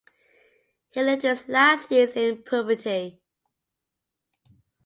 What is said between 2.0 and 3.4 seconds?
in poverty.